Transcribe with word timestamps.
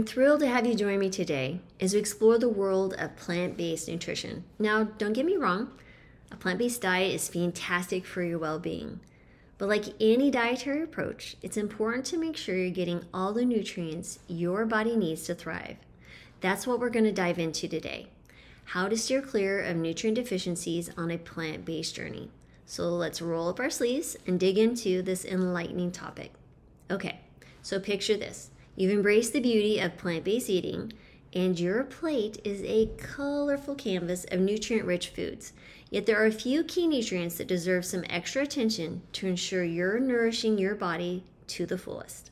I'm 0.00 0.06
thrilled 0.06 0.40
to 0.40 0.48
have 0.48 0.66
you 0.66 0.74
join 0.74 0.98
me 0.98 1.10
today 1.10 1.60
as 1.78 1.92
we 1.92 2.00
explore 2.00 2.38
the 2.38 2.48
world 2.48 2.94
of 2.94 3.16
plant 3.16 3.58
based 3.58 3.86
nutrition. 3.86 4.44
Now, 4.58 4.84
don't 4.84 5.12
get 5.12 5.26
me 5.26 5.36
wrong, 5.36 5.72
a 6.32 6.36
plant 6.36 6.58
based 6.58 6.80
diet 6.80 7.14
is 7.14 7.28
fantastic 7.28 8.06
for 8.06 8.22
your 8.22 8.38
well 8.38 8.58
being. 8.58 9.00
But 9.58 9.68
like 9.68 9.92
any 10.00 10.30
dietary 10.30 10.80
approach, 10.80 11.36
it's 11.42 11.58
important 11.58 12.06
to 12.06 12.16
make 12.16 12.38
sure 12.38 12.56
you're 12.56 12.70
getting 12.70 13.04
all 13.12 13.34
the 13.34 13.44
nutrients 13.44 14.20
your 14.26 14.64
body 14.64 14.96
needs 14.96 15.24
to 15.24 15.34
thrive. 15.34 15.76
That's 16.40 16.66
what 16.66 16.80
we're 16.80 16.88
going 16.88 17.04
to 17.04 17.12
dive 17.12 17.38
into 17.38 17.68
today 17.68 18.06
how 18.64 18.88
to 18.88 18.96
steer 18.96 19.20
clear 19.20 19.62
of 19.62 19.76
nutrient 19.76 20.16
deficiencies 20.16 20.88
on 20.96 21.10
a 21.10 21.18
plant 21.18 21.66
based 21.66 21.94
journey. 21.94 22.30
So 22.64 22.88
let's 22.88 23.20
roll 23.20 23.50
up 23.50 23.60
our 23.60 23.68
sleeves 23.68 24.16
and 24.26 24.40
dig 24.40 24.56
into 24.56 25.02
this 25.02 25.26
enlightening 25.26 25.92
topic. 25.92 26.32
Okay, 26.90 27.20
so 27.60 27.78
picture 27.78 28.16
this 28.16 28.48
you've 28.80 28.90
embraced 28.90 29.34
the 29.34 29.40
beauty 29.40 29.78
of 29.78 29.98
plant 29.98 30.24
based 30.24 30.48
eating, 30.48 30.90
and 31.34 31.60
your 31.60 31.84
plate 31.84 32.40
is 32.44 32.62
a 32.62 32.88
colorful 32.96 33.74
canvas 33.74 34.24
of 34.30 34.40
nutrient 34.40 34.86
rich 34.86 35.10
foods. 35.10 35.52
Yet 35.90 36.06
there 36.06 36.18
are 36.18 36.24
a 36.24 36.32
few 36.32 36.64
key 36.64 36.86
nutrients 36.86 37.36
that 37.36 37.46
deserve 37.46 37.84
some 37.84 38.06
extra 38.08 38.42
attention 38.42 39.02
to 39.12 39.26
ensure 39.26 39.62
you're 39.64 40.00
nourishing 40.00 40.56
your 40.56 40.74
body 40.74 41.24
to 41.48 41.66
the 41.66 41.76
fullest. 41.76 42.30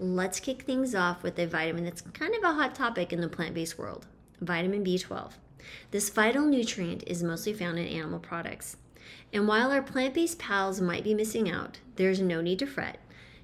Let's 0.00 0.40
kick 0.40 0.62
things 0.62 0.96
off 0.96 1.22
with 1.22 1.38
a 1.38 1.46
vitamin 1.46 1.84
that's 1.84 2.00
kind 2.00 2.34
of 2.34 2.42
a 2.42 2.54
hot 2.54 2.74
topic 2.74 3.12
in 3.12 3.20
the 3.20 3.28
plant 3.28 3.54
based 3.54 3.78
world 3.78 4.06
vitamin 4.40 4.84
B12. 4.84 5.34
This 5.92 6.10
vital 6.10 6.44
nutrient 6.44 7.04
is 7.06 7.22
mostly 7.22 7.52
found 7.52 7.78
in 7.78 7.86
animal 7.86 8.18
products. 8.18 8.78
And 9.32 9.46
while 9.46 9.70
our 9.70 9.82
plant 9.82 10.14
based 10.14 10.40
pals 10.40 10.80
might 10.80 11.04
be 11.04 11.14
missing 11.14 11.48
out, 11.48 11.78
there's 11.94 12.20
no 12.20 12.40
need 12.40 12.58
to 12.58 12.66
fret. 12.66 12.98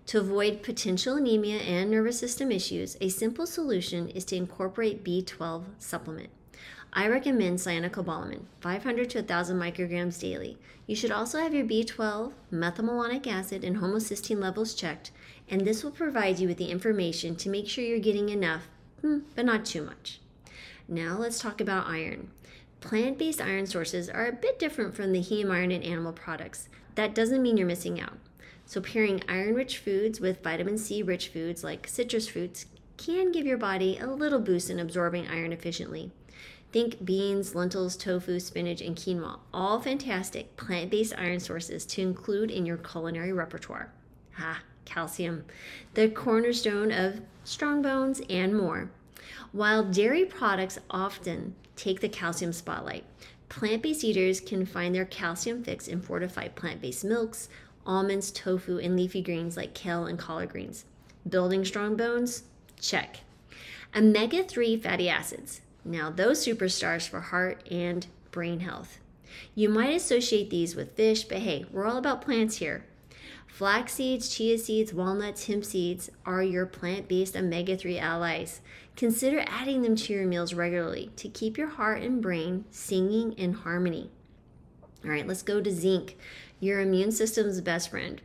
To 0.08 0.18
avoid 0.18 0.62
potential 0.62 1.16
anemia 1.16 1.58
and 1.58 1.90
nervous 1.90 2.18
system 2.18 2.50
issues, 2.50 2.96
a 2.98 3.10
simple 3.10 3.46
solution 3.46 4.08
is 4.08 4.24
to 4.26 4.36
incorporate 4.36 5.04
B12 5.04 5.64
supplement. 5.78 6.30
I 6.94 7.08
recommend 7.08 7.58
cyanocobalamin, 7.58 8.44
500 8.62 9.10
to 9.10 9.18
1,000 9.18 9.58
micrograms 9.58 10.18
daily. 10.18 10.56
You 10.86 10.96
should 10.96 11.10
also 11.10 11.41
have 11.41 11.52
your 11.52 11.66
B12, 11.66 12.33
methylmalonic 12.50 13.27
acid, 13.27 13.64
and 13.64 13.77
homocysteine 13.77 14.41
levels 14.41 14.72
checked, 14.72 15.10
and 15.50 15.60
this 15.60 15.84
will 15.84 15.91
provide 15.91 16.38
you 16.38 16.48
with 16.48 16.56
the 16.56 16.70
information 16.70 17.36
to 17.36 17.50
make 17.50 17.68
sure 17.68 17.84
you're 17.84 17.98
getting 17.98 18.30
enough, 18.30 18.62
hmm, 19.02 19.18
but 19.36 19.44
not 19.44 19.66
too 19.66 19.83
much. 19.83 20.20
Now 20.88 21.18
let's 21.18 21.38
talk 21.38 21.61
about 21.61 21.86
iron. 21.86 22.30
Plant 22.80 23.18
based 23.18 23.42
iron 23.42 23.66
sources 23.66 24.08
are 24.08 24.27
a 24.27 24.33
bit 24.33 24.58
different 24.58 24.94
from 24.94 25.12
the 25.12 25.20
heme 25.20 25.50
iron 25.50 25.70
in 25.70 25.83
animal 25.83 26.14
products. 26.14 26.70
That 26.94 27.14
doesn't 27.14 27.42
mean 27.42 27.58
you're 27.58 27.66
missing 27.66 28.00
out. 28.00 28.16
So, 28.69 28.83
pairing 28.83 29.22
iron 29.27 29.55
rich 29.55 29.78
foods 29.78 30.20
with 30.20 30.42
vitamin 30.42 30.77
C 30.77 31.02
rich 31.02 31.28
foods 31.28 31.64
like 31.64 31.88
citrus 31.88 32.28
fruits 32.28 32.66
can 32.98 33.33
give 33.33 33.47
your 33.47 33.56
body 33.56 33.97
a 33.97 34.08
little 34.08 34.41
boost 34.41 34.69
in 34.69 34.78
absorbing 34.78 35.27
iron 35.27 35.55
efficiently. 35.55 36.11
Think 36.70 37.02
beans, 37.02 37.55
lentils, 37.55 37.96
tofu, 37.96 38.39
spinach, 38.39 38.83
and 38.83 38.94
quinoa, 38.94 39.39
all 39.55 39.80
fantastic 39.80 40.55
plant 40.58 40.91
based 40.91 41.14
iron 41.16 41.41
sources 41.41 41.86
to 41.86 42.02
include 42.02 42.50
in 42.50 42.66
your 42.66 42.77
culinary 42.77 43.33
repertoire. 43.33 43.91
Ah, 44.39 44.61
calcium, 44.84 45.46
the 45.94 46.11
cornerstone 46.11 46.92
of 46.92 47.22
strong 47.44 47.80
bones 47.80 48.20
and 48.28 48.55
more. 48.55 48.91
While 49.50 49.83
dairy 49.83 50.27
products 50.27 50.78
often 50.91 51.55
take 51.74 52.00
the 52.00 52.08
calcium 52.11 52.52
spotlight, 52.52 53.05
plant 53.48 53.83
based 53.83 54.05
eaters 54.05 54.41
can 54.41 54.66
find 54.66 54.94
their 54.94 55.06
calcium 55.06 55.64
fix 55.64 55.89
in 55.89 56.02
fortified 56.02 56.55
plant 56.55 56.83
based 56.83 57.02
milks, 57.02 57.48
almonds, 57.89 58.31
tofu, 58.31 58.78
and 58.78 58.94
leafy 58.94 59.22
greens 59.22 59.56
like 59.56 59.75
kale 59.75 60.06
and 60.06 60.19
collard 60.19 60.50
greens. 60.50 60.84
Building 61.28 61.64
strong 61.64 61.97
bones? 61.97 62.45
Check. 62.80 63.20
Omega 63.97 64.45
3 64.45 64.77
fatty 64.77 65.08
acids 65.08 65.62
now, 65.89 66.11
those 66.11 66.45
superstars 66.45 67.08
for 67.08 67.20
heart 67.20 67.67
and 67.70 68.06
brain 68.30 68.61
health. 68.61 68.98
You 69.55 69.70
might 69.70 69.97
associate 69.97 70.50
these 70.50 70.77
with 70.77 70.97
fish, 70.97 71.24
but 71.24 71.39
hey, 71.39 71.64
we're 71.73 71.86
all 71.86 71.96
about 71.96 72.23
plants 72.23 72.57
here. 72.57 72.85
Flax 73.46 73.95
seeds, 73.95 74.29
chia 74.29 74.58
seeds, 74.58 74.92
walnuts, 74.92 75.46
hemp 75.46 75.64
seeds 75.64 76.11
are 76.27 76.42
your 76.42 76.67
plant 76.67 77.08
based 77.08 77.36
omega 77.36 77.77
3 77.77 77.98
allies. 77.98 78.61
Consider 78.96 79.45
adding 79.46 79.83
them 79.83 79.96
to 79.96 80.12
your 80.12 80.27
meals 80.27 80.52
regularly 80.52 81.11
to 81.17 81.29
keep 81.29 81.57
your 81.57 81.68
heart 81.68 82.02
and 82.02 82.20
brain 82.20 82.67
singing 82.70 83.33
in 83.33 83.55
harmony. 83.55 84.11
All 85.05 85.11
right, 85.11 85.27
let's 85.27 85.42
go 85.42 85.61
to 85.61 85.70
zinc, 85.70 86.17
your 86.61 86.81
immune 86.81 87.13
system's 87.13 87.61
best 87.61 87.91
friend. 87.91 88.20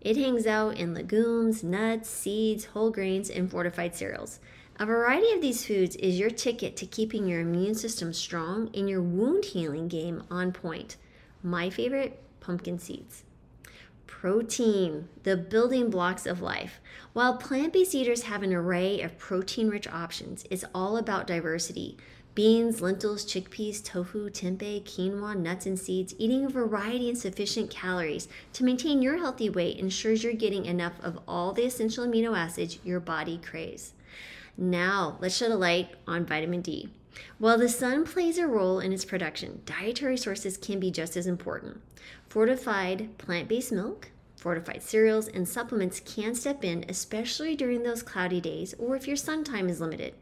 It 0.00 0.16
hangs 0.16 0.46
out 0.46 0.76
in 0.76 0.94
legumes, 0.94 1.62
nuts, 1.62 2.10
seeds, 2.10 2.66
whole 2.66 2.90
grains, 2.90 3.30
and 3.30 3.50
fortified 3.50 3.94
cereals. 3.94 4.40
A 4.78 4.84
variety 4.84 5.32
of 5.32 5.40
these 5.40 5.64
foods 5.64 5.96
is 5.96 6.18
your 6.18 6.30
ticket 6.30 6.76
to 6.76 6.86
keeping 6.86 7.26
your 7.26 7.40
immune 7.40 7.74
system 7.74 8.12
strong 8.12 8.68
and 8.74 8.90
your 8.90 9.00
wound 9.00 9.44
healing 9.44 9.88
game 9.88 10.24
on 10.30 10.52
point. 10.52 10.96
My 11.42 11.70
favorite, 11.70 12.20
pumpkin 12.40 12.78
seeds. 12.78 13.24
Protein, 14.20 15.08
the 15.24 15.36
building 15.36 15.90
blocks 15.90 16.26
of 16.26 16.40
life. 16.40 16.80
While 17.12 17.38
plant 17.38 17.72
based 17.72 17.92
eaters 17.92 18.24
have 18.24 18.44
an 18.44 18.52
array 18.52 19.00
of 19.00 19.18
protein 19.18 19.68
rich 19.68 19.88
options, 19.88 20.44
it's 20.48 20.64
all 20.72 20.96
about 20.96 21.26
diversity. 21.26 21.96
Beans, 22.36 22.80
lentils, 22.80 23.24
chickpeas, 23.24 23.82
tofu, 23.82 24.30
tempeh, 24.30 24.84
quinoa, 24.84 25.36
nuts, 25.36 25.66
and 25.66 25.76
seeds, 25.76 26.14
eating 26.18 26.44
a 26.44 26.50
variety 26.50 27.08
and 27.08 27.18
sufficient 27.18 27.68
calories 27.70 28.28
to 28.52 28.62
maintain 28.62 29.02
your 29.02 29.18
healthy 29.18 29.50
weight 29.50 29.78
ensures 29.78 30.22
you're 30.22 30.34
getting 30.34 30.66
enough 30.66 31.02
of 31.02 31.18
all 31.26 31.52
the 31.52 31.64
essential 31.64 32.06
amino 32.06 32.38
acids 32.38 32.78
your 32.84 33.00
body 33.00 33.40
craves. 33.42 33.94
Now, 34.56 35.16
let's 35.20 35.36
shed 35.36 35.50
a 35.50 35.56
light 35.56 35.88
on 36.06 36.26
vitamin 36.26 36.60
D. 36.60 36.90
While 37.38 37.58
the 37.58 37.68
sun 37.68 38.04
plays 38.04 38.38
a 38.38 38.46
role 38.46 38.80
in 38.80 38.92
its 38.92 39.04
production, 39.04 39.62
dietary 39.66 40.16
sources 40.16 40.56
can 40.56 40.80
be 40.80 40.90
just 40.90 41.16
as 41.16 41.26
important. 41.26 41.80
Fortified 42.28 43.18
plant 43.18 43.48
based 43.48 43.72
milk, 43.72 44.10
fortified 44.36 44.82
cereals, 44.82 45.28
and 45.28 45.48
supplements 45.48 46.00
can 46.00 46.34
step 46.34 46.64
in, 46.64 46.84
especially 46.88 47.54
during 47.54 47.82
those 47.82 48.02
cloudy 48.02 48.40
days 48.40 48.74
or 48.78 48.96
if 48.96 49.06
your 49.06 49.16
sun 49.16 49.44
time 49.44 49.68
is 49.68 49.80
limited. 49.80 50.14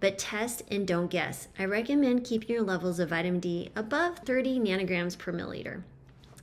But 0.00 0.18
test 0.18 0.62
and 0.70 0.86
don't 0.86 1.10
guess. 1.10 1.48
I 1.58 1.64
recommend 1.64 2.24
keeping 2.24 2.54
your 2.54 2.64
levels 2.64 2.98
of 2.98 3.10
vitamin 3.10 3.40
D 3.40 3.70
above 3.74 4.18
30 4.18 4.58
nanograms 4.60 5.16
per 5.16 5.32
milliliter. 5.32 5.82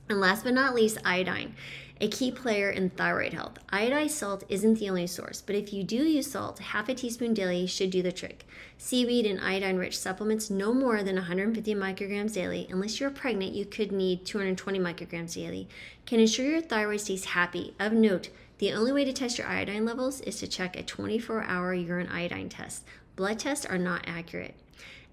And 0.08 0.20
last 0.20 0.44
but 0.44 0.54
not 0.54 0.74
least, 0.74 0.98
iodine 1.04 1.54
a 2.02 2.08
key 2.08 2.32
player 2.32 2.68
in 2.68 2.90
thyroid 2.90 3.32
health. 3.32 3.58
Iodized 3.72 4.10
salt 4.10 4.42
isn't 4.48 4.80
the 4.80 4.88
only 4.88 5.06
source, 5.06 5.40
but 5.40 5.54
if 5.54 5.72
you 5.72 5.84
do 5.84 5.98
use 5.98 6.32
salt, 6.32 6.58
half 6.58 6.88
a 6.88 6.94
teaspoon 6.94 7.32
daily 7.32 7.64
should 7.64 7.90
do 7.90 8.02
the 8.02 8.10
trick. 8.10 8.44
Seaweed 8.76 9.24
and 9.24 9.40
iodine 9.40 9.76
rich 9.76 9.96
supplements 9.96 10.50
no 10.50 10.74
more 10.74 11.04
than 11.04 11.14
150 11.14 11.74
micrograms 11.76 12.34
daily. 12.34 12.66
Unless 12.70 12.98
you're 12.98 13.10
pregnant, 13.10 13.52
you 13.52 13.64
could 13.64 13.92
need 13.92 14.26
220 14.26 14.80
micrograms 14.80 15.34
daily. 15.34 15.68
Can 16.04 16.18
ensure 16.18 16.44
your 16.44 16.60
thyroid 16.60 17.00
stays 17.00 17.26
happy. 17.26 17.72
Of 17.78 17.92
note, 17.92 18.30
the 18.58 18.72
only 18.72 18.90
way 18.90 19.04
to 19.04 19.12
test 19.12 19.38
your 19.38 19.46
iodine 19.46 19.84
levels 19.84 20.20
is 20.22 20.40
to 20.40 20.48
check 20.48 20.74
a 20.74 20.82
24 20.82 21.44
hour 21.44 21.72
urine 21.72 22.08
iodine 22.08 22.48
test. 22.48 22.84
Blood 23.14 23.38
tests 23.38 23.64
are 23.64 23.78
not 23.78 24.02
accurate. 24.08 24.56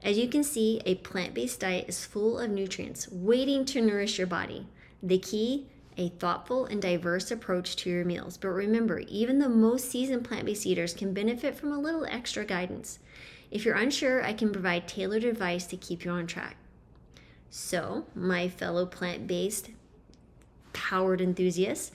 As 0.04 0.18
you 0.18 0.28
can 0.28 0.44
see, 0.44 0.82
a 0.88 0.96
plant 0.96 1.36
based 1.36 1.60
diet 1.60 1.88
is 1.88 2.04
full 2.04 2.40
of 2.40 2.50
nutrients 2.50 3.08
waiting 3.12 3.64
to 3.66 3.80
nourish 3.80 4.18
your 4.18 4.26
body. 4.26 4.66
The 5.02 5.20
key 5.20 5.68
a 6.00 6.10
thoughtful 6.10 6.66
and 6.66 6.82
diverse 6.82 7.30
approach 7.30 7.76
to 7.76 7.90
your 7.90 8.06
meals. 8.06 8.38
But 8.38 8.50
remember, 8.50 9.00
even 9.00 9.40
the 9.40 9.50
most 9.50 9.92
seasoned 9.92 10.24
plant 10.24 10.46
based 10.46 10.66
eaters 10.66 10.94
can 10.94 11.14
benefit 11.14 11.56
from 11.56 11.74
a 11.74 11.80
little 11.80 12.06
extra 12.06 12.46
guidance. 12.46 13.00
If 13.52 13.66
you're 13.66 13.76
unsure, 13.76 14.24
I 14.24 14.32
can 14.32 14.54
provide 14.54 14.88
tailored 14.88 15.26
advice 15.26 15.66
to 15.68 15.78
keep 15.78 16.06
you 16.06 16.12
on 16.12 16.26
track. 16.26 16.56
So, 17.50 18.06
my 18.16 18.48
fellow 18.48 18.86
plant 18.86 19.28
based 19.28 19.72
powered 20.72 21.20
enthusiasts, 21.20 21.92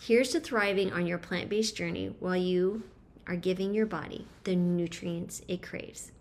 here's 0.00 0.30
to 0.30 0.40
thriving 0.40 0.92
on 0.92 1.06
your 1.06 1.18
plant 1.18 1.48
based 1.48 1.76
journey 1.76 2.14
while 2.20 2.36
you 2.36 2.84
are 3.26 3.36
giving 3.36 3.74
your 3.74 3.86
body 3.86 4.26
the 4.44 4.54
nutrients 4.54 5.42
it 5.48 5.62
craves. 5.62 6.12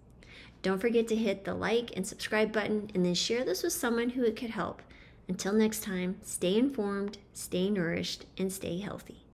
Don't 0.64 0.80
forget 0.80 1.08
to 1.10 1.16
hit 1.16 1.46
the 1.46 1.54
like 1.54 1.96
and 1.96 2.08
subscribe 2.08 2.52
button 2.52 2.90
and 2.96 3.06
then 3.06 3.14
share 3.14 3.46
this 3.46 3.62
with 3.62 3.74
someone 3.74 4.10
who 4.10 4.24
it 4.24 4.36
could 4.36 4.50
help. 4.50 4.82
Until 5.28 5.54
next 5.54 5.84
time, 5.84 6.18
stay 6.24 6.58
informed, 6.58 7.18
stay 7.34 7.70
nourished, 7.70 8.26
and 8.38 8.52
stay 8.52 8.78
healthy. 8.80 9.26